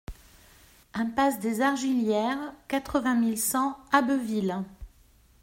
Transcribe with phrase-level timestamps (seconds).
[0.95, 4.63] Impasse des Argillières, quatre-vingt mille cent Abbeville